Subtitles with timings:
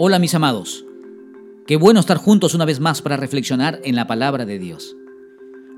[0.00, 0.84] Hola mis amados,
[1.66, 4.96] qué bueno estar juntos una vez más para reflexionar en la palabra de Dios.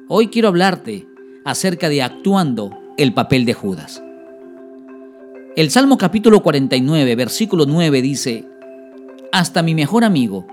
[0.08, 1.08] Hoy quiero hablarte
[1.46, 4.02] acerca de actuando el papel de Judas.
[5.56, 8.44] El Salmo capítulo 49, versículo 9 dice,
[9.32, 10.46] Hasta mi mejor amigo,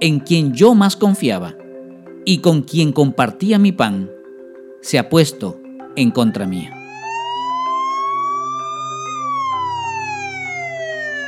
[0.00, 1.54] en quien yo más confiaba
[2.24, 4.10] y con quien compartía mi pan,
[4.80, 5.60] se ha puesto
[5.94, 6.74] en contra mía.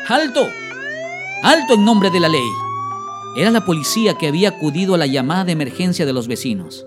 [0.09, 0.48] ¡Alto!
[1.42, 2.50] ¡Alto en nombre de la ley!
[3.34, 6.84] Era la policía que había acudido a la llamada de emergencia de los vecinos.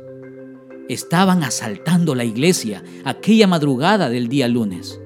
[0.88, 5.02] Estaban asaltando la iglesia aquella madrugada del día lunes.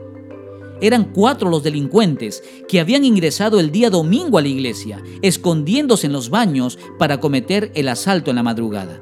[0.82, 6.14] Eran cuatro los delincuentes que habían ingresado el día domingo a la iglesia, escondiéndose en
[6.14, 9.02] los baños para cometer el asalto en la madrugada.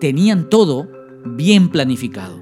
[0.00, 0.88] Tenían todo
[1.24, 2.40] bien planificado.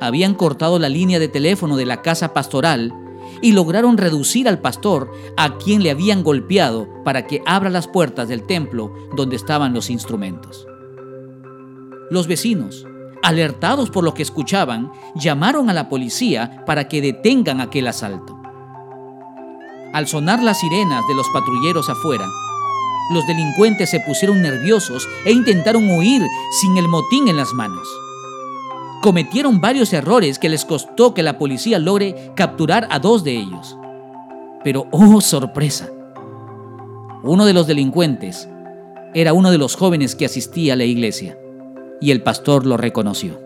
[0.00, 2.94] Habían cortado la línea de teléfono de la casa pastoral
[3.42, 8.28] y lograron reducir al pastor a quien le habían golpeado para que abra las puertas
[8.28, 10.66] del templo donde estaban los instrumentos.
[12.10, 12.86] Los vecinos,
[13.22, 18.40] alertados por lo que escuchaban, llamaron a la policía para que detengan aquel asalto.
[19.92, 22.26] Al sonar las sirenas de los patrulleros afuera,
[23.12, 26.22] los delincuentes se pusieron nerviosos e intentaron huir
[26.60, 27.88] sin el motín en las manos
[29.00, 33.76] cometieron varios errores que les costó que la policía logre capturar a dos de ellos.
[34.62, 35.88] Pero, oh sorpresa,
[37.22, 38.48] uno de los delincuentes
[39.14, 41.38] era uno de los jóvenes que asistía a la iglesia
[42.00, 43.40] y el pastor lo reconoció.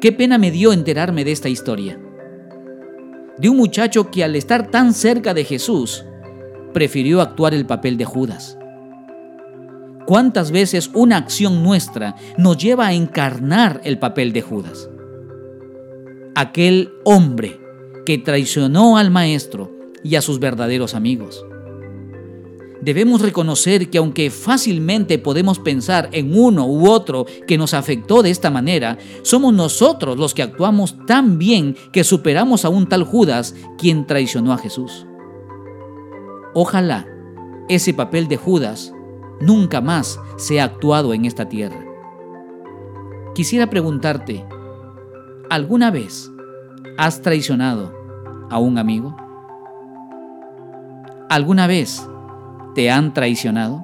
[0.00, 1.98] Qué pena me dio enterarme de esta historia.
[3.38, 6.04] De un muchacho que al estar tan cerca de Jesús,
[6.72, 8.58] prefirió actuar el papel de Judas.
[10.06, 14.90] ¿Cuántas veces una acción nuestra nos lleva a encarnar el papel de Judas?
[16.34, 17.58] Aquel hombre
[18.04, 21.46] que traicionó al maestro y a sus verdaderos amigos.
[22.82, 28.28] Debemos reconocer que aunque fácilmente podemos pensar en uno u otro que nos afectó de
[28.28, 33.54] esta manera, somos nosotros los que actuamos tan bien que superamos a un tal Judas
[33.78, 35.06] quien traicionó a Jesús.
[36.52, 37.06] Ojalá
[37.70, 38.92] ese papel de Judas
[39.40, 41.78] nunca más se ha actuado en esta tierra.
[43.34, 44.44] Quisiera preguntarte,
[45.50, 46.30] ¿alguna vez
[46.96, 47.92] has traicionado
[48.50, 49.16] a un amigo?
[51.28, 52.08] ¿Alguna vez
[52.74, 53.82] te han traicionado?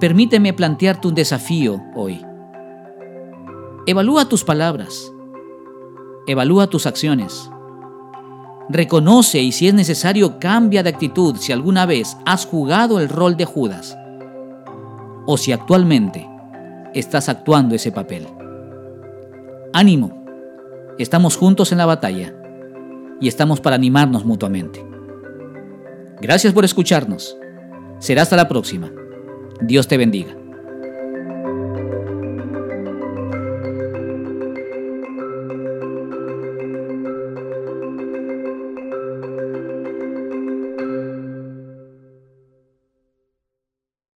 [0.00, 2.24] Permíteme plantearte un desafío hoy.
[3.86, 5.12] Evalúa tus palabras,
[6.26, 7.50] evalúa tus acciones
[8.70, 13.36] Reconoce y si es necesario cambia de actitud si alguna vez has jugado el rol
[13.36, 13.96] de Judas
[15.26, 16.28] o si actualmente
[16.94, 18.26] estás actuando ese papel.
[19.72, 20.24] Ánimo,
[20.98, 22.34] estamos juntos en la batalla
[23.20, 24.84] y estamos para animarnos mutuamente.
[26.20, 27.36] Gracias por escucharnos.
[27.98, 28.90] Será hasta la próxima.
[29.60, 30.37] Dios te bendiga.